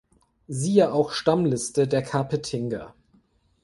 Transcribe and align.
Siehe 0.47 0.91
auch 0.93 1.11
Stammliste 1.11 1.87
der 1.87 2.01
Kapetinger 2.01 2.95